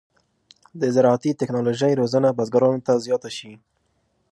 د 0.79 0.81
زراعتي 0.95 1.31
تکنالوژۍ 1.41 1.93
روزنه 1.99 2.29
بزګرانو 2.37 2.83
ته 2.87 2.93
زیاته 3.05 3.29
شي. 3.37 3.51